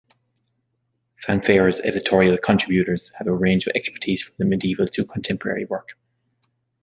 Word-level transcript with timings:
"Fanfare"'s 1.21 1.79
editorial 1.81 2.35
contributors 2.35 3.09
have 3.13 3.27
a 3.27 3.31
range 3.35 3.67
of 3.67 3.73
expertise 3.75 4.23
from 4.23 4.33
the 4.39 4.45
medieval 4.45 4.87
to 4.87 5.05
contemporary 5.05 5.65
work. 5.65 5.89